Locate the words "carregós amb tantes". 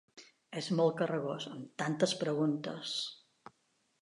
1.01-2.19